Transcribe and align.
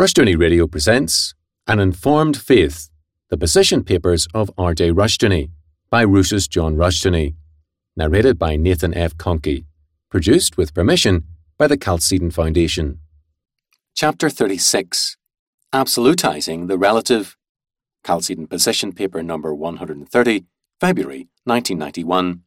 Rushdoony 0.00 0.40
Radio 0.40 0.66
presents 0.66 1.34
An 1.66 1.78
Informed 1.78 2.34
Faith, 2.34 2.88
the 3.28 3.36
position 3.36 3.84
papers 3.84 4.26
of 4.32 4.50
R.J. 4.56 4.92
Rushdoony 4.92 5.50
by 5.90 6.06
Rousas 6.06 6.48
John 6.48 6.74
Rushdoony, 6.74 7.34
narrated 7.98 8.38
by 8.38 8.56
Nathan 8.56 8.94
F. 8.94 9.14
Conkey, 9.18 9.66
produced 10.10 10.56
with 10.56 10.72
permission 10.72 11.24
by 11.58 11.66
the 11.66 11.76
Chalcedon 11.76 12.30
Foundation. 12.30 13.00
Chapter 13.94 14.30
36 14.30 15.18
Absolutizing 15.74 16.66
the 16.66 16.78
Relative, 16.78 17.36
Chalcedon 18.06 18.46
Position 18.46 18.92
Paper 18.92 19.22
Number 19.22 19.54
130, 19.54 20.46
February 20.80 21.28
1991. 21.44 22.40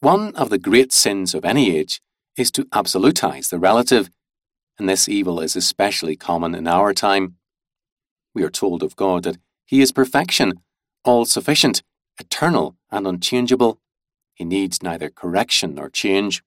One 0.00 0.36
of 0.36 0.50
the 0.50 0.58
great 0.58 0.92
sins 0.92 1.34
of 1.34 1.46
any 1.46 1.74
age 1.74 2.02
is 2.36 2.50
to 2.50 2.66
absolutize 2.66 3.48
the 3.48 3.58
relative 3.58 4.10
and 4.78 4.88
this 4.88 5.08
evil 5.08 5.40
is 5.40 5.56
especially 5.56 6.16
common 6.16 6.54
in 6.54 6.66
our 6.66 6.92
time. 6.92 7.36
We 8.34 8.42
are 8.42 8.50
told 8.50 8.82
of 8.82 8.96
God 8.96 9.24
that 9.24 9.38
He 9.64 9.80
is 9.80 9.92
perfection, 9.92 10.60
all 11.04 11.24
sufficient, 11.24 11.82
eternal, 12.18 12.76
and 12.90 13.06
unchangeable. 13.06 13.80
He 14.34 14.44
needs 14.44 14.82
neither 14.82 15.08
correction 15.08 15.74
nor 15.74 15.88
change. 15.88 16.42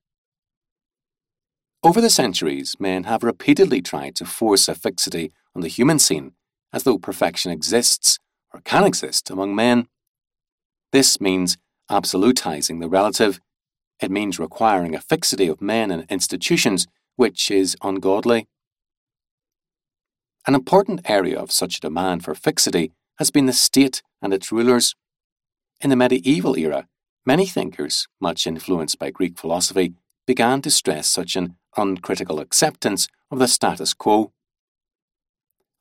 Over 1.82 2.02
the 2.02 2.10
centuries, 2.10 2.76
men 2.80 3.06
have 3.06 3.24
repeatedly 3.24 3.82
tried 3.82 4.16
to 4.16 4.26
force 4.26 4.68
a 4.68 4.76
fixity 4.76 5.32
on 5.56 5.62
the 5.62 5.70
human 5.70 5.98
scene 5.98 6.34
as 6.74 6.84
though 6.84 6.98
perfection 6.98 7.52
exists 7.52 8.20
or 8.54 8.62
can 8.62 8.84
exist 8.84 9.30
among 9.30 9.56
men. 9.56 9.88
This 10.92 11.22
means 11.22 11.58
absolutizing 11.90 12.80
the 12.80 12.90
relative. 12.90 13.40
It 14.02 14.12
means 14.12 14.40
requiring 14.40 14.94
a 14.94 15.02
fixity 15.02 15.48
of 15.48 15.62
men 15.62 15.90
and 15.90 16.06
institutions 16.10 16.88
which 17.20 17.52
is 17.52 17.76
ungodly. 17.82 18.48
An 20.48 20.56
important 20.56 21.02
area 21.04 21.38
of 21.38 21.52
such 21.52 21.82
demand 21.82 22.24
for 22.24 22.34
fixity 22.34 22.94
has 23.18 23.30
been 23.30 23.46
the 23.46 23.52
state 23.52 24.02
and 24.22 24.34
its 24.34 24.54
rulers. 24.54 24.96
In 25.82 25.90
the 25.90 25.98
medieval 25.98 26.58
era, 26.58 26.88
many 27.26 27.46
thinkers, 27.46 28.08
much 28.22 28.48
influenced 28.48 28.98
by 28.98 29.12
Greek 29.12 29.38
philosophy, 29.38 29.96
began 30.26 30.62
to 30.62 30.72
stress 30.72 31.08
such 31.08 31.36
an 31.36 31.58
uncritical 31.76 32.40
acceptance 32.40 33.10
of 33.30 33.40
the 33.40 33.50
status 33.50 33.94
quo. 33.94 34.32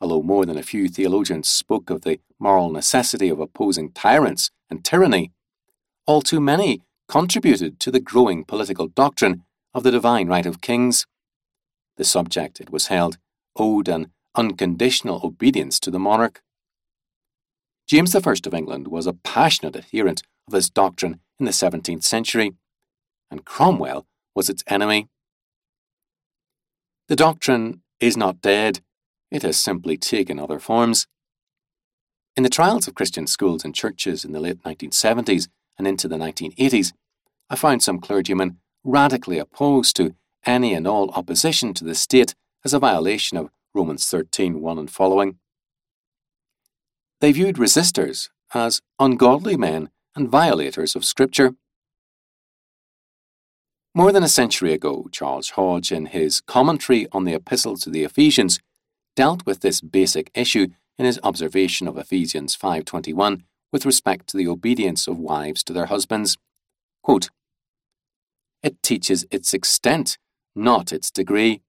Although 0.00 0.24
more 0.24 0.44
than 0.44 0.58
a 0.58 0.64
few 0.64 0.88
theologians 0.88 1.48
spoke 1.48 1.88
of 1.88 2.02
the 2.02 2.18
moral 2.40 2.72
necessity 2.72 3.28
of 3.28 3.38
opposing 3.38 3.92
tyrants 3.92 4.50
and 4.68 4.84
tyranny, 4.84 5.30
all 6.04 6.20
too 6.20 6.40
many 6.40 6.82
contributed 7.06 7.78
to 7.78 7.92
the 7.92 8.00
growing 8.00 8.44
political 8.44 8.88
doctrine 8.88 9.44
of 9.72 9.84
the 9.84 9.92
divine 9.92 10.26
right 10.26 10.44
of 10.44 10.60
kings. 10.60 11.06
The 11.98 12.04
subject, 12.04 12.60
it 12.60 12.70
was 12.70 12.86
held, 12.86 13.18
owed 13.56 13.88
an 13.88 14.12
unconditional 14.34 15.20
obedience 15.24 15.80
to 15.80 15.90
the 15.90 15.98
monarch. 15.98 16.42
James 17.88 18.14
I 18.14 18.18
of 18.20 18.54
England 18.54 18.88
was 18.88 19.06
a 19.06 19.12
passionate 19.12 19.74
adherent 19.74 20.22
of 20.46 20.52
this 20.52 20.70
doctrine 20.70 21.20
in 21.40 21.44
the 21.44 21.52
17th 21.52 22.04
century, 22.04 22.54
and 23.30 23.44
Cromwell 23.44 24.06
was 24.34 24.48
its 24.48 24.62
enemy. 24.68 25.08
The 27.08 27.16
doctrine 27.16 27.82
is 27.98 28.16
not 28.16 28.40
dead, 28.40 28.80
it 29.30 29.42
has 29.42 29.58
simply 29.58 29.96
taken 29.96 30.38
other 30.38 30.60
forms. 30.60 31.08
In 32.36 32.44
the 32.44 32.48
trials 32.48 32.86
of 32.86 32.94
Christian 32.94 33.26
schools 33.26 33.64
and 33.64 33.74
churches 33.74 34.24
in 34.24 34.32
the 34.32 34.40
late 34.40 34.62
1970s 34.62 35.48
and 35.76 35.88
into 35.88 36.06
the 36.06 36.16
1980s, 36.16 36.92
I 37.50 37.56
found 37.56 37.82
some 37.82 37.98
clergymen 37.98 38.58
radically 38.84 39.38
opposed 39.38 39.96
to 39.96 40.14
any 40.46 40.74
and 40.74 40.86
all 40.86 41.10
opposition 41.10 41.74
to 41.74 41.84
the 41.84 41.94
state 41.94 42.34
as 42.64 42.72
a 42.74 42.78
violation 42.78 43.36
of 43.36 43.50
Romans 43.74 44.08
13 44.08 44.60
1 44.60 44.78
and 44.78 44.90
following. 44.90 45.38
They 47.20 47.32
viewed 47.32 47.56
resistors 47.56 48.28
as 48.54 48.80
ungodly 48.98 49.56
men 49.56 49.90
and 50.14 50.28
violators 50.28 50.96
of 50.96 51.04
Scripture. 51.04 51.54
More 53.94 54.12
than 54.12 54.22
a 54.22 54.28
century 54.28 54.72
ago, 54.72 55.08
Charles 55.10 55.50
Hodge, 55.50 55.90
in 55.90 56.06
his 56.06 56.40
commentary 56.40 57.06
on 57.12 57.24
the 57.24 57.34
Epistle 57.34 57.76
to 57.78 57.90
the 57.90 58.04
Ephesians, 58.04 58.60
dealt 59.16 59.44
with 59.44 59.60
this 59.60 59.80
basic 59.80 60.30
issue 60.34 60.68
in 60.96 61.04
his 61.04 61.18
observation 61.22 61.88
of 61.88 61.96
Ephesians 61.96 62.54
5:21 62.54 63.44
with 63.72 63.84
respect 63.84 64.28
to 64.28 64.36
the 64.36 64.48
obedience 64.48 65.06
of 65.06 65.18
wives 65.18 65.62
to 65.64 65.72
their 65.72 65.86
husbands. 65.86 66.36
Quote, 67.02 67.30
it 68.62 68.82
teaches 68.82 69.24
its 69.30 69.54
extent 69.54 70.18
not 70.58 70.92
its 70.92 71.10
degree. 71.10 71.62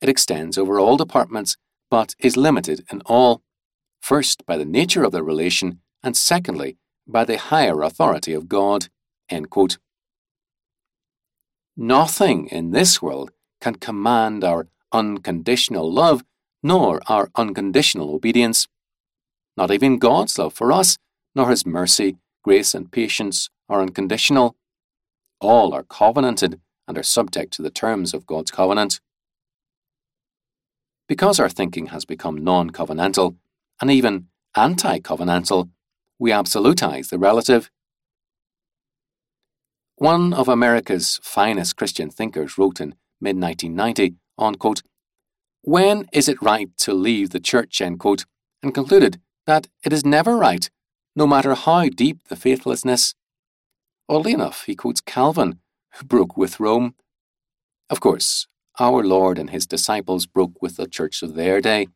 It 0.00 0.08
extends 0.08 0.56
over 0.56 0.80
all 0.80 0.96
departments, 0.96 1.56
but 1.90 2.14
is 2.18 2.36
limited 2.36 2.84
in 2.90 3.02
all, 3.04 3.42
first 4.00 4.46
by 4.46 4.56
the 4.56 4.64
nature 4.64 5.04
of 5.04 5.12
the 5.12 5.22
relation, 5.22 5.80
and 6.02 6.16
secondly 6.16 6.78
by 7.06 7.24
the 7.24 7.38
higher 7.38 7.82
authority 7.82 8.32
of 8.32 8.48
God. 8.48 8.88
Nothing 11.76 12.48
in 12.48 12.70
this 12.72 13.02
world 13.02 13.30
can 13.60 13.74
command 13.76 14.42
our 14.42 14.68
unconditional 14.92 15.92
love 15.92 16.24
nor 16.62 17.00
our 17.06 17.30
unconditional 17.36 18.14
obedience. 18.14 18.66
Not 19.56 19.70
even 19.70 19.98
God's 19.98 20.38
love 20.38 20.54
for 20.54 20.72
us, 20.72 20.98
nor 21.34 21.50
His 21.50 21.64
mercy, 21.66 22.16
grace, 22.42 22.74
and 22.74 22.90
patience 22.90 23.50
are 23.68 23.80
unconditional. 23.80 24.56
All 25.40 25.72
are 25.72 25.84
covenanted 25.84 26.60
and 26.90 26.98
are 26.98 27.04
subject 27.04 27.52
to 27.52 27.62
the 27.62 27.70
terms 27.70 28.12
of 28.12 28.26
God's 28.26 28.50
covenant. 28.50 28.98
Because 31.06 31.38
our 31.38 31.48
thinking 31.48 31.86
has 31.86 32.04
become 32.04 32.42
non 32.42 32.70
covenantal 32.70 33.36
and 33.80 33.92
even 33.92 34.26
anti 34.56 34.98
covenantal, 34.98 35.70
we 36.18 36.32
absolutize 36.32 37.10
the 37.10 37.18
relative. 37.18 37.70
One 39.94 40.32
of 40.32 40.48
America's 40.48 41.20
finest 41.22 41.76
Christian 41.76 42.10
thinkers 42.10 42.58
wrote 42.58 42.80
in 42.80 42.96
mid 43.20 43.40
1990 43.40 44.16
on, 44.36 44.56
quote, 44.56 44.82
When 45.62 46.08
is 46.12 46.28
it 46.28 46.42
right 46.42 46.76
to 46.78 46.92
leave 46.92 47.30
the 47.30 47.38
church, 47.38 47.80
end 47.80 48.00
quote, 48.00 48.24
and 48.64 48.74
concluded 48.74 49.20
that 49.46 49.68
it 49.84 49.92
is 49.92 50.04
never 50.04 50.36
right, 50.36 50.68
no 51.14 51.24
matter 51.24 51.54
how 51.54 51.88
deep 51.88 52.26
the 52.26 52.36
faithlessness. 52.36 53.14
Oddly 54.08 54.32
enough, 54.32 54.64
he 54.64 54.74
quotes 54.74 55.00
Calvin, 55.00 55.60
broke 56.04 56.36
with 56.36 56.60
Rome. 56.60 56.94
Of 57.88 58.00
course, 58.00 58.46
our 58.78 59.04
Lord 59.04 59.38
and 59.38 59.50
his 59.50 59.66
disciples 59.66 60.26
broke 60.26 60.62
with 60.62 60.76
the 60.76 60.86
church 60.86 61.22
of 61.22 61.34
their 61.34 61.60
day. 61.60 61.88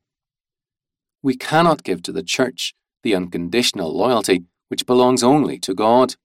We 1.23 1.37
cannot 1.37 1.85
give 1.85 2.03
to 2.03 2.13
the 2.13 2.23
church 2.23 2.75
the 3.03 3.15
unconditional 3.15 3.97
loyalty 3.97 4.45
which 4.69 4.87
belongs 4.87 5.23
only 5.23 5.59
to 5.61 5.75
God. 5.75 6.17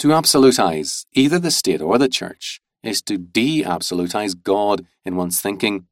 To 0.00 0.08
absolutize 0.08 1.06
either 1.12 1.38
the 1.38 1.50
state 1.50 1.80
or 1.80 1.96
the 1.96 2.08
church 2.08 2.60
is 2.82 3.00
to 3.02 3.16
de 3.16 3.62
absolutize 3.62 4.34
God 4.34 4.84
in 5.04 5.16
one's 5.16 5.40
thinking. 5.40 5.86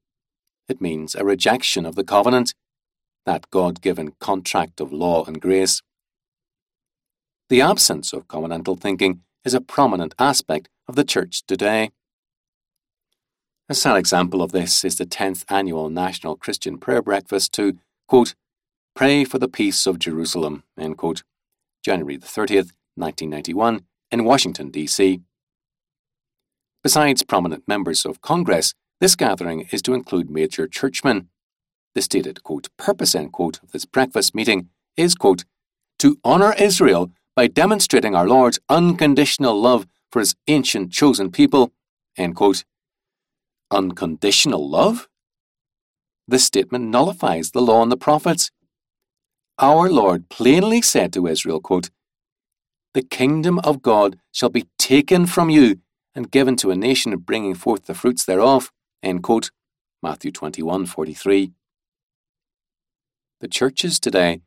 It 0.68 0.80
means 0.80 1.14
a 1.14 1.24
rejection 1.24 1.86
of 1.86 1.94
the 1.94 2.04
covenant, 2.04 2.54
that 3.24 3.50
God 3.50 3.80
given 3.80 4.14
contract 4.20 4.80
of 4.80 4.92
law 4.92 5.24
and 5.24 5.40
grace. 5.40 5.82
The 7.50 7.60
absence 7.60 8.12
of 8.12 8.28
covenantal 8.28 8.78
thinking 8.78 9.22
is 9.44 9.54
a 9.54 9.60
prominent 9.60 10.14
aspect 10.20 10.68
of 10.86 10.94
the 10.94 11.02
Church 11.02 11.44
today. 11.44 11.90
A 13.68 13.74
sad 13.74 13.96
example 13.96 14.40
of 14.40 14.52
this 14.52 14.84
is 14.84 14.98
the 14.98 15.04
10th 15.04 15.44
annual 15.48 15.90
National 15.90 16.36
Christian 16.36 16.78
Prayer 16.78 17.02
Breakfast 17.02 17.52
to, 17.54 17.76
quote, 18.06 18.36
Pray 18.94 19.24
for 19.24 19.40
the 19.40 19.48
Peace 19.48 19.88
of 19.88 19.98
Jerusalem, 19.98 20.62
end 20.78 20.96
quote, 20.96 21.24
January 21.84 22.16
the 22.16 22.28
30th, 22.28 22.70
1991, 22.94 23.80
in 24.12 24.24
Washington, 24.24 24.70
D.C. 24.70 25.20
Besides 26.84 27.24
prominent 27.24 27.66
members 27.66 28.06
of 28.06 28.20
Congress, 28.20 28.74
this 29.00 29.16
gathering 29.16 29.66
is 29.72 29.82
to 29.82 29.94
include 29.94 30.30
major 30.30 30.68
churchmen. 30.68 31.30
The 31.96 32.02
stated, 32.02 32.44
quote, 32.44 32.68
purpose, 32.76 33.16
end 33.16 33.32
quote, 33.32 33.60
of 33.60 33.72
this 33.72 33.86
breakfast 33.86 34.36
meeting 34.36 34.68
is, 34.96 35.16
quote, 35.16 35.44
to 35.98 36.16
honour 36.24 36.54
Israel 36.56 37.10
by 37.40 37.46
demonstrating 37.46 38.14
our 38.14 38.28
Lord's 38.28 38.58
unconditional 38.68 39.58
love 39.58 39.86
for 40.12 40.18
his 40.18 40.34
ancient 40.46 40.92
chosen 40.92 41.30
people. 41.30 41.72
Unconditional 43.70 44.68
love? 44.68 45.08
This 46.28 46.44
statement 46.44 46.90
nullifies 46.90 47.52
the 47.52 47.62
law 47.62 47.82
and 47.82 47.90
the 47.90 47.96
prophets. 47.96 48.50
Our 49.58 49.88
Lord 49.88 50.28
plainly 50.28 50.82
said 50.82 51.14
to 51.14 51.26
Israel, 51.26 51.62
quote, 51.62 51.88
The 52.92 53.00
kingdom 53.00 53.58
of 53.60 53.80
God 53.80 54.18
shall 54.30 54.50
be 54.50 54.68
taken 54.78 55.24
from 55.24 55.48
you 55.48 55.80
and 56.14 56.30
given 56.30 56.56
to 56.56 56.70
a 56.70 56.76
nation 56.76 57.16
bringing 57.16 57.54
forth 57.54 57.86
the 57.86 57.94
fruits 57.94 58.26
thereof. 58.26 58.70
End 59.02 59.22
quote. 59.22 59.50
Matthew 60.02 60.30
21 60.30 60.84
43. 60.84 61.52
The 63.40 63.48
churches 63.48 63.98
today 63.98 64.42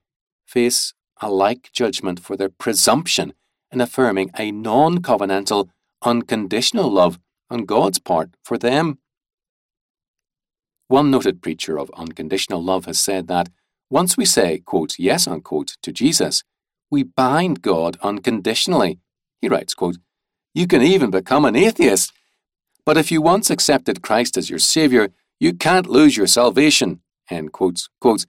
face 0.45 0.93
a 1.21 1.29
like 1.29 1.71
judgment 1.71 2.19
for 2.19 2.35
their 2.35 2.49
presumption 2.49 3.33
in 3.71 3.81
affirming 3.81 4.31
a 4.37 4.51
non 4.51 4.99
covenantal, 4.99 5.69
unconditional 6.01 6.89
love 6.89 7.19
on 7.49 7.65
God's 7.65 7.99
part 7.99 8.31
for 8.43 8.57
them. 8.57 8.99
One 10.87 11.09
noted 11.09 11.41
preacher 11.41 11.79
of 11.79 11.89
unconditional 11.95 12.63
love 12.63 12.85
has 12.85 12.99
said 12.99 13.27
that 13.27 13.49
once 13.89 14.17
we 14.17 14.25
say, 14.25 14.59
quote, 14.59 14.97
yes, 14.97 15.27
unquote, 15.27 15.77
to 15.83 15.91
Jesus, 15.91 16.43
we 16.89 17.03
bind 17.03 17.61
God 17.61 17.97
unconditionally. 18.01 18.99
He 19.41 19.49
writes, 19.49 19.73
quote, 19.73 19.97
You 20.53 20.67
can 20.67 20.81
even 20.81 21.09
become 21.09 21.45
an 21.45 21.55
atheist. 21.55 22.11
But 22.85 22.97
if 22.97 23.11
you 23.11 23.21
once 23.21 23.49
accepted 23.49 24.01
Christ 24.01 24.37
as 24.37 24.49
your 24.49 24.59
Saviour, 24.59 25.09
you 25.39 25.53
can't 25.53 25.87
lose 25.87 26.17
your 26.17 26.27
salvation. 26.27 27.01
End 27.29 27.51
quotes. 27.51 27.89
Quotes, 28.01 28.25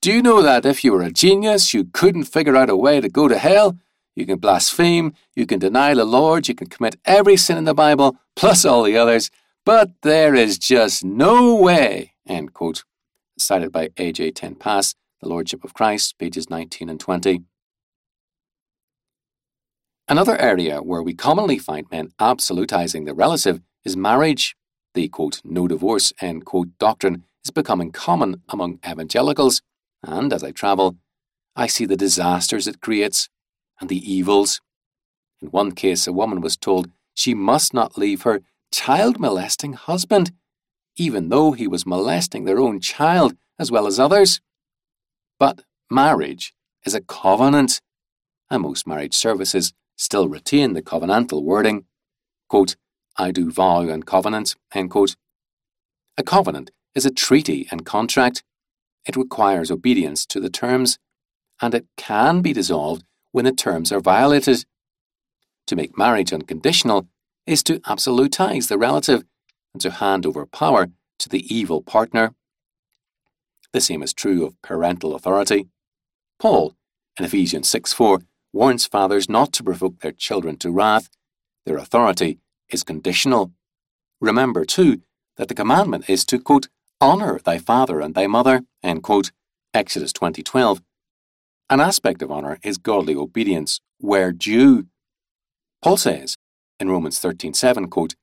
Do 0.00 0.12
you 0.12 0.22
know 0.22 0.42
that 0.42 0.64
if 0.64 0.84
you 0.84 0.92
were 0.92 1.02
a 1.02 1.10
genius, 1.10 1.74
you 1.74 1.84
couldn't 1.84 2.24
figure 2.24 2.54
out 2.54 2.70
a 2.70 2.76
way 2.76 3.00
to 3.00 3.08
go 3.08 3.26
to 3.26 3.36
hell? 3.36 3.78
You 4.14 4.26
can 4.26 4.38
blaspheme, 4.38 5.12
you 5.34 5.44
can 5.44 5.58
deny 5.58 5.92
the 5.92 6.04
Lord, 6.04 6.46
you 6.46 6.54
can 6.54 6.68
commit 6.68 7.00
every 7.04 7.36
sin 7.36 7.58
in 7.58 7.64
the 7.64 7.74
Bible, 7.74 8.16
plus 8.36 8.64
all 8.64 8.84
the 8.84 8.96
others, 8.96 9.28
but 9.66 9.90
there 10.02 10.36
is 10.36 10.56
just 10.56 11.04
no 11.04 11.56
way. 11.56 12.12
End 12.28 12.52
quote. 12.54 12.84
Cited 13.38 13.72
by 13.72 13.90
A.J. 13.96 14.32
Ten 14.32 14.54
Pas, 14.54 14.94
The 15.20 15.28
Lordship 15.28 15.64
of 15.64 15.74
Christ, 15.74 16.16
pages 16.16 16.48
19 16.48 16.88
and 16.88 17.00
20. 17.00 17.42
Another 20.08 20.36
area 20.36 20.78
where 20.78 21.02
we 21.02 21.12
commonly 21.12 21.58
find 21.58 21.86
men 21.90 22.12
absolutizing 22.20 23.04
the 23.04 23.14
relative 23.14 23.60
is 23.84 23.96
marriage. 23.96 24.56
The 24.94 25.08
quote, 25.08 25.40
no 25.44 25.66
divorce 25.66 26.12
end 26.20 26.44
quote 26.44 26.78
doctrine 26.78 27.24
is 27.44 27.50
becoming 27.50 27.90
common 27.90 28.42
among 28.48 28.78
evangelicals, 28.88 29.60
and 30.02 30.32
as 30.32 30.44
I 30.44 30.50
travel, 30.50 30.96
I 31.56 31.66
see 31.66 31.86
the 31.86 31.96
disasters 31.96 32.66
it 32.66 32.80
creates 32.80 33.28
and 33.80 33.88
the 33.88 34.12
evils. 34.12 34.60
In 35.40 35.48
one 35.48 35.72
case, 35.72 36.06
a 36.06 36.12
woman 36.12 36.40
was 36.40 36.56
told 36.56 36.90
she 37.14 37.34
must 37.34 37.74
not 37.74 37.98
leave 37.98 38.22
her 38.22 38.40
child 38.72 39.18
molesting 39.18 39.72
husband, 39.72 40.32
even 40.96 41.28
though 41.28 41.52
he 41.52 41.66
was 41.66 41.86
molesting 41.86 42.44
their 42.44 42.60
own 42.60 42.80
child 42.80 43.36
as 43.58 43.70
well 43.70 43.86
as 43.86 43.98
others. 43.98 44.40
But 45.38 45.62
marriage 45.90 46.54
is 46.84 46.94
a 46.94 47.00
covenant, 47.00 47.80
and 48.50 48.62
most 48.62 48.86
marriage 48.86 49.14
services 49.14 49.72
still 49.96 50.28
retain 50.28 50.74
the 50.74 50.82
covenantal 50.82 51.42
wording. 51.42 51.84
Quote, 52.48 52.76
I 53.16 53.32
do 53.32 53.50
vow 53.50 53.80
and 53.80 54.06
covenant, 54.06 54.54
end 54.72 54.90
quote. 54.90 55.16
A 56.16 56.22
covenant 56.22 56.70
is 56.94 57.04
a 57.04 57.10
treaty 57.10 57.66
and 57.70 57.84
contract. 57.84 58.44
It 59.06 59.16
requires 59.16 59.70
obedience 59.70 60.26
to 60.26 60.40
the 60.40 60.50
terms, 60.50 60.98
and 61.60 61.74
it 61.74 61.86
can 61.96 62.42
be 62.42 62.52
dissolved 62.52 63.04
when 63.32 63.44
the 63.44 63.52
terms 63.52 63.92
are 63.92 64.00
violated. 64.00 64.64
To 65.66 65.76
make 65.76 65.98
marriage 65.98 66.32
unconditional 66.32 67.08
is 67.46 67.62
to 67.64 67.80
absolutize 67.80 68.68
the 68.68 68.78
relative 68.78 69.24
and 69.72 69.80
to 69.82 69.90
hand 69.90 70.26
over 70.26 70.46
power 70.46 70.88
to 71.18 71.28
the 71.28 71.54
evil 71.54 71.82
partner. 71.82 72.34
The 73.72 73.80
same 73.80 74.02
is 74.02 74.14
true 74.14 74.46
of 74.46 74.60
parental 74.62 75.14
authority. 75.14 75.68
Paul, 76.38 76.74
in 77.18 77.24
Ephesians 77.24 77.68
6 77.68 77.92
4, 77.92 78.20
warns 78.52 78.86
fathers 78.86 79.28
not 79.28 79.52
to 79.54 79.64
provoke 79.64 80.00
their 80.00 80.12
children 80.12 80.56
to 80.58 80.70
wrath. 80.70 81.10
Their 81.66 81.76
authority 81.76 82.38
is 82.70 82.82
conditional. 82.82 83.52
Remember, 84.20 84.64
too, 84.64 85.02
that 85.36 85.48
the 85.48 85.54
commandment 85.54 86.08
is 86.08 86.24
to, 86.26 86.38
quote, 86.38 86.68
honour 87.00 87.38
thy 87.38 87.58
father 87.58 88.00
and 88.00 88.14
thy 88.14 88.26
mother, 88.26 88.62
end 88.82 89.02
quote, 89.02 89.30
Exodus 89.72 90.12
20:12, 90.12 90.82
an 91.70 91.80
aspect 91.80 92.22
of 92.22 92.32
honour 92.32 92.58
is 92.62 92.78
godly 92.78 93.14
obedience, 93.14 93.80
where 93.98 94.32
due. 94.32 94.86
Paul 95.82 95.96
says 95.96 96.36
in 96.80 96.90
Romans 96.90 97.20
13:7, 97.20 97.88
quote, 97.88 98.14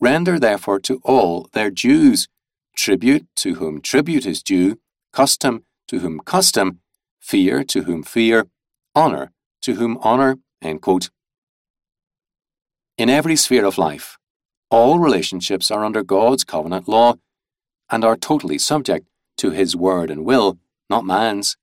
Render 0.00 0.38
therefore 0.38 0.80
to 0.80 1.00
all 1.04 1.48
their 1.52 1.70
dues, 1.70 2.28
tribute 2.74 3.26
to 3.36 3.54
whom 3.54 3.80
tribute 3.80 4.26
is 4.26 4.42
due, 4.42 4.78
custom 5.12 5.64
to 5.88 5.98
whom 6.00 6.20
custom, 6.20 6.80
fear 7.20 7.62
to 7.64 7.82
whom 7.82 8.02
fear, 8.02 8.48
honour 8.96 9.32
to 9.60 9.74
whom 9.74 9.98
honour. 9.98 10.38
End 10.60 10.80
quote. 10.80 11.10
In 12.96 13.10
every 13.10 13.36
sphere 13.36 13.64
of 13.64 13.78
life, 13.78 14.18
all 14.70 14.98
relationships 14.98 15.70
are 15.70 15.84
under 15.84 16.02
God's 16.02 16.44
covenant 16.44 16.88
law 16.88 17.16
and 17.92 18.04
are 18.04 18.16
totally 18.16 18.58
subject 18.58 19.06
to 19.36 19.50
His 19.50 19.76
word 19.76 20.10
and 20.10 20.24
will, 20.24 20.58
not 20.88 21.04
man's. 21.04 21.56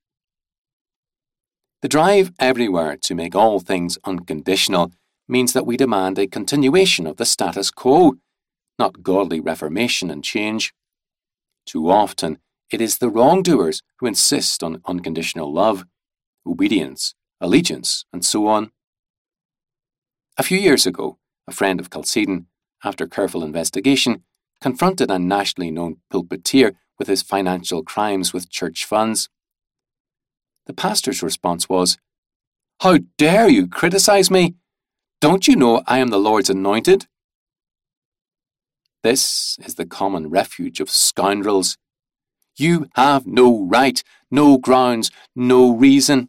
The 1.82 1.88
drive 1.88 2.30
everywhere 2.38 2.96
to 3.02 3.14
make 3.14 3.34
all 3.34 3.58
things 3.58 3.98
unconditional 4.04 4.92
means 5.28 5.52
that 5.52 5.66
we 5.66 5.76
demand 5.76 6.18
a 6.18 6.26
continuation 6.26 7.06
of 7.06 7.16
the 7.16 7.24
status 7.24 7.70
quo, 7.70 8.14
not 8.78 9.02
godly 9.02 9.40
reformation 9.40 10.10
and 10.10 10.22
change. 10.22 10.72
Too 11.66 11.90
often, 11.90 12.38
it 12.70 12.80
is 12.80 12.98
the 12.98 13.08
wrongdoers 13.08 13.82
who 13.98 14.06
insist 14.06 14.62
on 14.62 14.80
unconditional 14.86 15.52
love, 15.52 15.84
obedience, 16.46 17.14
allegiance, 17.40 18.04
and 18.12 18.24
so 18.24 18.46
on. 18.46 18.70
A 20.38 20.42
few 20.42 20.58
years 20.58 20.86
ago, 20.86 21.18
a 21.48 21.52
friend 21.52 21.80
of 21.80 21.90
Chalcedon, 21.90 22.46
after 22.84 23.06
careful 23.06 23.42
investigation, 23.42 24.22
confronted 24.60 25.10
a 25.10 25.18
nationally 25.18 25.70
known 25.70 25.96
pulpiteer 26.12 26.74
with 26.98 27.08
his 27.08 27.22
financial 27.22 27.82
crimes 27.82 28.32
with 28.32 28.50
church 28.50 28.84
funds. 28.84 29.28
The 30.66 30.74
pastor's 30.74 31.22
response 31.22 31.68
was, 31.68 31.98
How 32.80 32.98
dare 33.16 33.48
you 33.48 33.66
criticize 33.66 34.30
me? 34.30 34.54
Don't 35.20 35.48
you 35.48 35.56
know 35.56 35.82
I 35.86 35.98
am 35.98 36.08
the 36.08 36.18
Lord's 36.18 36.50
anointed? 36.50 37.06
This 39.02 39.58
is 39.64 39.76
the 39.76 39.86
common 39.86 40.28
refuge 40.28 40.80
of 40.80 40.90
scoundrels. 40.90 41.76
You 42.56 42.88
have 42.94 43.26
no 43.26 43.64
right, 43.64 44.02
no 44.30 44.58
grounds, 44.58 45.10
no 45.34 45.74
reason. 45.74 46.28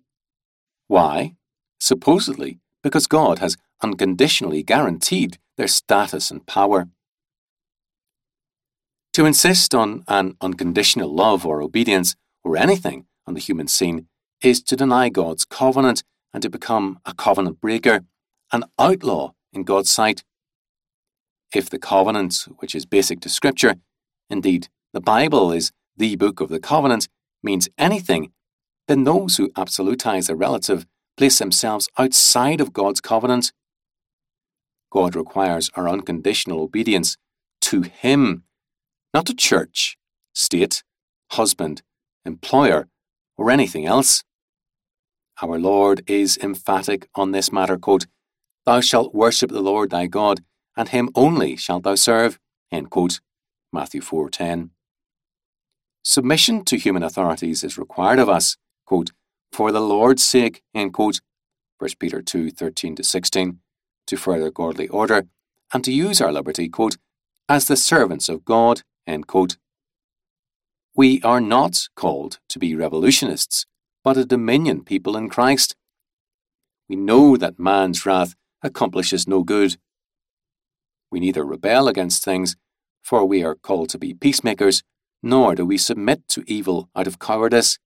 Why? 0.88 1.36
Supposedly 1.80 2.60
because 2.84 3.08
God 3.08 3.40
has 3.40 3.58
unconditionally 3.82 4.64
guaranteed 4.64 5.38
their 5.58 5.68
status 5.68 6.32
and 6.32 6.46
power. 6.46 6.88
To 9.14 9.26
insist 9.26 9.76
on 9.76 10.06
an 10.08 10.38
unconditional 10.40 11.14
love 11.14 11.46
or 11.46 11.62
obedience 11.62 12.16
or 12.46 12.56
anything 12.56 13.08
on 13.28 13.34
the 13.34 13.42
human 13.42 13.68
scene 13.68 14.08
is 14.42 14.62
to 14.64 14.78
deny 14.78 15.10
God's 15.10 15.44
covenant 15.44 16.04
and 16.34 16.42
to 16.44 16.50
become 16.50 17.00
a 17.06 17.14
covenant 17.14 17.60
breaker, 17.60 18.06
an 18.54 18.64
outlaw 18.80 19.34
in 19.52 19.64
God's 19.64 19.90
sight. 19.90 20.24
If 21.54 21.70
the 21.70 21.78
covenant, 21.78 22.48
which 22.60 22.74
is 22.74 22.86
basic 22.86 23.20
to 23.22 23.30
Scripture, 23.30 23.76
indeed 24.30 24.70
the 24.94 25.02
Bible 25.02 25.52
is 25.52 25.74
the 25.98 26.16
book 26.16 26.40
of 26.40 26.48
the 26.48 26.62
covenant, 26.62 27.10
means 27.44 27.68
anything, 27.78 28.32
then 28.88 29.04
those 29.04 29.36
who 29.36 29.50
absolutize 29.50 30.30
a 30.30 30.36
relative 30.36 30.86
place 31.18 31.38
themselves 31.40 31.90
outside 31.98 32.62
of 32.62 32.72
God's 32.72 33.02
covenant. 33.02 33.52
God 34.90 35.18
requires 35.18 35.70
our 35.76 35.90
unconditional 35.90 36.62
obedience 36.62 37.18
to 37.62 37.82
Him, 37.82 38.44
not 39.14 39.26
to 39.26 39.36
church, 39.36 39.98
state, 40.34 40.84
husband, 41.32 41.82
employer, 42.26 42.88
or 43.38 43.52
anything 43.52 43.86
else. 43.86 44.24
Our 45.42 45.58
Lord 45.58 46.04
is 46.08 46.38
emphatic 46.38 47.08
on 47.16 47.32
this 47.32 47.52
matter, 47.52 47.78
quote, 47.78 48.06
Thou 48.66 48.82
shalt 48.82 49.16
worship 49.16 49.50
the 49.50 49.62
Lord 49.62 49.90
thy 49.90 50.08
God, 50.08 50.42
and 50.78 50.90
him 50.90 51.10
only 51.16 51.56
shalt 51.56 51.84
thou 51.84 51.96
serve, 51.96 52.40
quote, 52.90 53.20
Matthew 53.74 54.02
4.10. 54.02 54.70
Submission 56.04 56.64
to 56.66 56.78
human 56.78 57.04
authorities 57.04 57.64
is 57.64 57.78
required 57.78 58.20
of 58.20 58.30
us, 58.30 58.58
quote, 58.86 59.12
for 59.52 59.72
the 59.72 59.82
Lord's 59.82 60.24
sake, 60.24 60.62
end 60.74 60.94
quote, 60.94 61.22
1 61.80 61.90
Peter 62.00 62.22
2, 62.22 62.52
13 62.52 62.96
to 62.96 63.04
16, 63.04 63.60
to 64.08 64.18
further 64.18 64.52
godly 64.52 64.88
order, 64.88 65.28
and 65.74 65.84
to 65.84 65.92
use 65.92 66.22
our 66.22 66.32
liberty, 66.32 66.70
quote, 66.70 66.98
as 67.50 67.66
the 67.66 67.76
servants 67.76 68.30
of 68.30 68.46
God. 68.46 68.84
We 70.96 71.22
are 71.24 71.42
not 71.42 71.88
called 71.96 72.40
to 72.50 72.60
be 72.60 72.76
revolutionists, 72.76 73.66
but 74.04 74.18
a 74.18 74.26
dominion 74.26 74.84
people 74.84 75.16
in 75.16 75.30
Christ. 75.30 75.76
We 76.90 76.96
know 76.96 77.38
that 77.38 77.60
man's 77.60 78.06
wrath 78.06 78.36
accomplishes 78.62 79.28
no 79.28 79.44
good. 79.44 79.78
We 81.10 81.20
neither 81.20 81.46
rebel 81.46 81.88
against 81.88 82.24
things, 82.24 82.56
for 83.02 83.26
we 83.26 83.44
are 83.44 83.56
called 83.56 83.90
to 83.90 83.98
be 83.98 84.14
peacemakers, 84.14 84.84
nor 85.24 85.56
do 85.56 85.66
we 85.66 85.78
submit 85.78 86.28
to 86.30 86.44
evil 86.46 86.90
out 86.96 87.08
of 87.08 87.20
cowardice. 87.20 87.80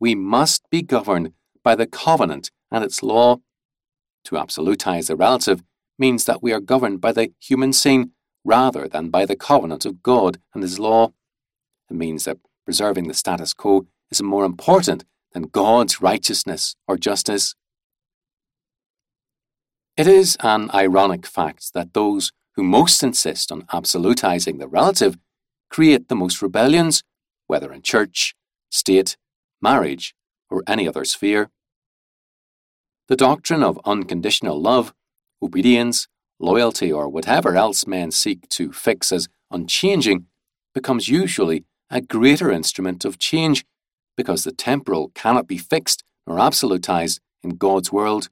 We 0.00 0.14
must 0.14 0.68
be 0.70 0.82
governed 0.82 1.32
by 1.62 1.74
the 1.76 1.86
covenant 1.86 2.50
and 2.70 2.84
its 2.84 3.02
law. 3.02 3.38
To 4.24 4.36
absolutize 4.36 5.06
the 5.06 5.16
relative 5.16 5.62
means 5.98 6.24
that 6.24 6.42
we 6.42 6.52
are 6.52 6.60
governed 6.60 7.00
by 7.00 7.12
the 7.12 7.32
human 7.40 7.72
scene 7.72 8.12
rather 8.44 8.88
than 8.88 9.08
by 9.08 9.26
the 9.26 9.36
covenant 9.36 9.84
of 9.84 10.02
God 10.02 10.38
and 10.54 10.62
His 10.62 10.78
law. 10.78 11.12
It 11.90 11.94
means 11.94 12.24
that 12.24 12.38
preserving 12.64 13.08
the 13.08 13.14
status 13.14 13.54
quo 13.54 13.86
is 14.10 14.22
more 14.22 14.44
important 14.44 15.04
than 15.32 15.44
God's 15.44 16.00
righteousness 16.00 16.76
or 16.86 16.96
justice. 16.96 17.54
It 19.96 20.06
is 20.06 20.36
an 20.40 20.70
ironic 20.72 21.26
fact 21.26 21.74
that 21.74 21.92
those 21.92 22.32
who 22.54 22.62
most 22.62 23.02
insist 23.02 23.50
on 23.50 23.62
absolutizing 23.62 24.58
the 24.58 24.68
relative 24.68 25.16
create 25.70 26.08
the 26.08 26.16
most 26.16 26.42
rebellions, 26.42 27.02
whether 27.46 27.72
in 27.72 27.82
church, 27.82 28.34
state, 28.70 29.16
marriage, 29.60 30.14
or 30.50 30.62
any 30.66 30.86
other 30.86 31.04
sphere. 31.04 31.50
The 33.08 33.16
doctrine 33.16 33.62
of 33.62 33.80
unconditional 33.84 34.60
love, 34.60 34.94
obedience, 35.42 36.08
loyalty, 36.42 36.92
or 36.92 37.08
whatever 37.08 37.56
else 37.56 37.86
men 37.86 38.10
seek 38.10 38.48
to 38.50 38.72
fix 38.72 39.12
as 39.12 39.28
unchanging 39.50 40.26
becomes 40.74 41.08
usually 41.08 41.64
a 41.90 42.00
greater 42.00 42.50
instrument 42.50 43.04
of 43.04 43.18
change 43.18 43.64
because 44.16 44.44
the 44.44 44.52
temporal 44.52 45.10
cannot 45.14 45.46
be 45.46 45.58
fixed 45.58 46.02
nor 46.26 46.38
absolutized 46.38 47.20
in 47.42 47.56
God's 47.56 47.92
world. 47.92 48.28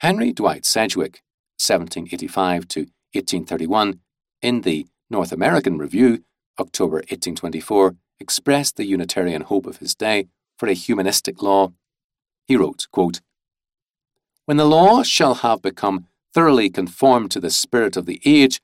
Henry 0.00 0.32
Dwight 0.32 0.64
Sedgwick, 0.64 1.22
1785 1.58 2.68
to 2.68 2.80
1831, 3.12 4.00
in 4.40 4.62
the 4.62 4.86
North 5.10 5.32
American 5.32 5.78
Review, 5.78 6.24
October 6.58 6.96
1824, 6.96 7.96
expressed 8.18 8.76
the 8.76 8.84
Unitarian 8.84 9.42
hope 9.42 9.66
of 9.66 9.78
his 9.78 9.94
day 9.94 10.28
for 10.58 10.68
a 10.68 10.74
humanistic 10.74 11.42
law. 11.42 11.72
He 12.46 12.56
wrote, 12.56 12.86
quote, 12.92 13.20
When 14.46 14.56
the 14.56 14.66
law 14.66 15.02
shall 15.02 15.34
have 15.36 15.62
become 15.62 16.06
thoroughly 16.34 16.70
conformed 16.70 17.30
to 17.30 17.40
the 17.40 17.50
spirit 17.50 17.96
of 17.96 18.06
the 18.06 18.20
age, 18.24 18.60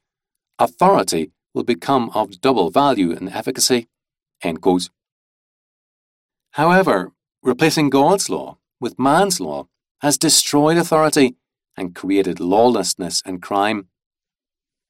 authority 0.59 1.31
will 1.55 1.65
become 1.65 2.11
of 2.15 2.41
double 2.41 2.71
value 2.71 3.13
and 3.13 3.29
efficacy. 3.31 3.89
However, 6.53 7.13
replacing 7.43 7.91
God's 7.91 8.31
law 8.31 8.59
with 8.81 8.99
man's 8.99 9.41
law 9.41 9.69
has 10.01 10.19
destroyed 10.19 10.77
authority 10.77 11.37
and 11.77 11.95
created 11.95 12.41
lawlessness 12.41 13.23
and 13.25 13.43
crime. 13.43 13.89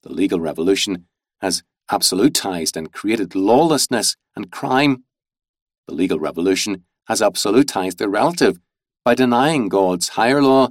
The 0.02 0.12
legal 0.12 0.40
revolution 0.40 1.06
has 1.40 1.62
absolutized 1.90 2.76
and 2.76 2.92
created 2.92 3.34
lawlessness 3.34 4.16
and 4.34 4.50
crime. 4.50 5.04
The 5.86 5.94
legal 5.94 6.18
revolution 6.18 6.84
has 7.06 7.20
absolutized 7.20 7.98
the 7.98 8.08
relative 8.08 8.58
by 9.04 9.14
denying 9.14 9.68
God's 9.68 10.10
higher 10.10 10.42
law. 10.42 10.70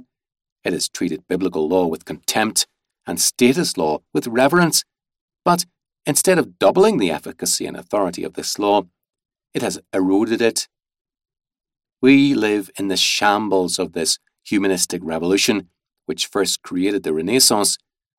It 0.66 0.72
has 0.72 0.88
treated 0.88 1.28
biblical 1.28 1.68
law 1.68 1.86
with 1.86 2.04
contempt 2.04 2.66
and 3.06 3.20
status 3.20 3.76
law 3.76 4.00
with 4.12 4.26
reverence. 4.26 4.82
But 5.44 5.64
instead 6.04 6.38
of 6.38 6.58
doubling 6.58 6.98
the 6.98 7.12
efficacy 7.12 7.66
and 7.66 7.76
authority 7.76 8.24
of 8.24 8.34
this 8.34 8.58
law, 8.58 8.82
it 9.54 9.62
has 9.62 9.78
eroded 9.92 10.42
it. 10.42 10.66
We 12.02 12.34
live 12.34 12.68
in 12.76 12.88
the 12.88 12.96
shambles 12.96 13.78
of 13.78 13.92
this 13.92 14.18
humanistic 14.44 15.02
revolution, 15.04 15.68
which 16.06 16.26
first 16.26 16.62
created 16.62 17.04
the 17.04 17.14
Renaissance 17.14 17.78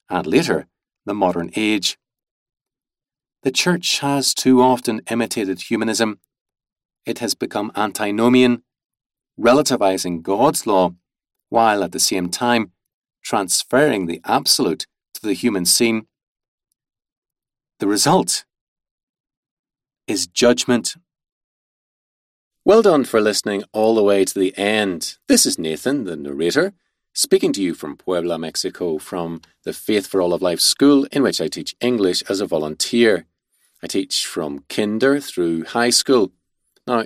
and 0.09 0.25
later 0.25 0.67
the 1.05 1.13
modern 1.13 1.51
age. 1.57 1.97
The 3.43 3.51
Church 3.51 3.99
has 3.99 4.33
too 4.33 4.61
often 4.61 5.01
imitated 5.11 5.63
humanism. 5.63 6.21
It 7.05 7.19
has 7.19 7.35
become 7.35 7.73
antinomian, 7.75 8.63
relativizing 9.37 10.21
God's 10.21 10.65
law, 10.65 10.93
while 11.49 11.83
at 11.83 11.91
the 11.91 11.99
same 11.99 12.29
time 12.29 12.71
transferring 13.23 14.05
the 14.05 14.21
absolute 14.23 14.87
to 15.13 15.21
the 15.21 15.33
human 15.33 15.65
scene. 15.65 16.07
The 17.79 17.87
result 17.87 18.45
is 20.07 20.27
judgment. 20.27 20.95
Well 22.63 22.81
done 22.81 23.05
for 23.05 23.21
listening 23.21 23.63
all 23.71 23.95
the 23.95 24.03
way 24.03 24.25
to 24.25 24.39
the 24.39 24.57
end. 24.57 25.17
This 25.27 25.45
is 25.45 25.59
Nathan, 25.59 26.05
the 26.05 26.15
narrator, 26.15 26.73
speaking 27.13 27.53
to 27.53 27.61
you 27.61 27.73
from 27.73 27.97
Puebla, 27.97 28.37
Mexico, 28.37 28.97
from 28.97 29.41
the 29.63 29.73
Faith 29.73 30.07
for 30.07 30.21
All 30.21 30.33
of 30.33 30.41
Life 30.41 30.59
school 30.59 31.05
in 31.11 31.23
which 31.23 31.41
I 31.41 31.47
teach 31.47 31.75
English 31.81 32.23
as 32.29 32.41
a 32.41 32.45
volunteer. 32.45 33.25
I 33.83 33.87
teach 33.87 34.25
from 34.25 34.65
kinder 34.69 35.19
through 35.19 35.65
high 35.65 35.91
school. 35.91 36.31
Now, 36.85 37.05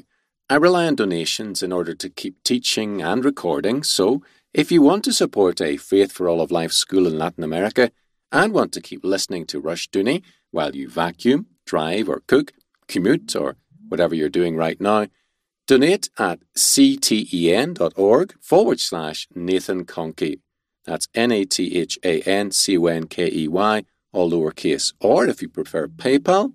I 0.51 0.55
rely 0.55 0.85
on 0.85 0.95
donations 0.95 1.63
in 1.63 1.71
order 1.71 1.95
to 1.95 2.09
keep 2.09 2.43
teaching 2.43 3.01
and 3.01 3.23
recording, 3.23 3.83
so 3.83 4.21
if 4.53 4.69
you 4.69 4.81
want 4.81 5.05
to 5.05 5.13
support 5.13 5.61
a 5.61 5.77
Faith 5.77 6.11
for 6.11 6.27
All 6.27 6.41
of 6.41 6.51
Life 6.51 6.73
school 6.73 7.07
in 7.07 7.17
Latin 7.17 7.45
America 7.45 7.89
and 8.33 8.51
want 8.51 8.73
to 8.73 8.81
keep 8.81 9.05
listening 9.05 9.45
to 9.45 9.61
Rushdoony 9.61 10.23
while 10.49 10.75
you 10.75 10.89
vacuum, 10.89 11.45
drive, 11.65 12.09
or 12.09 12.23
cook, 12.27 12.51
commute, 12.89 13.33
or 13.33 13.55
whatever 13.87 14.13
you're 14.13 14.27
doing 14.27 14.57
right 14.57 14.81
now, 14.81 15.07
donate 15.67 16.09
at 16.19 16.41
cten.org 16.57 18.33
forward 18.41 18.81
slash 18.81 19.29
Nathan 19.33 19.85
Conkey. 19.85 20.41
That's 20.83 21.07
N 21.15 21.31
A 21.31 21.45
T 21.45 21.77
H 21.77 21.97
A 22.03 22.19
N 22.23 22.51
C 22.51 22.77
O 22.77 22.87
N 22.87 23.07
K 23.07 23.31
E 23.31 23.47
Y, 23.47 23.85
all 24.11 24.29
lowercase. 24.29 24.91
Or 24.99 25.25
if 25.27 25.41
you 25.41 25.47
prefer 25.47 25.87
PayPal, 25.87 26.51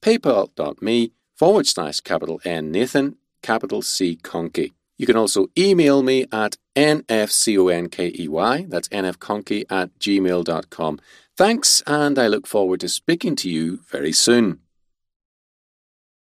paypal.me 0.00 1.10
forward 1.36 1.66
slash 1.66 1.98
capital 1.98 2.40
N 2.44 2.70
Nathan, 2.70 3.16
capital 3.42 3.82
C 3.82 4.16
Conkey. 4.16 4.72
You 4.98 5.06
can 5.06 5.16
also 5.16 5.46
email 5.56 6.02
me 6.02 6.26
at 6.30 6.56
nfconkey, 6.76 8.68
that's 8.68 8.88
nfconkey 8.88 9.64
at 9.70 9.98
gmail.com. 9.98 11.00
Thanks, 11.36 11.82
and 11.86 12.18
I 12.18 12.26
look 12.26 12.46
forward 12.46 12.80
to 12.80 12.88
speaking 12.88 13.34
to 13.36 13.48
you 13.48 13.80
very 13.88 14.12
soon. 14.12 14.60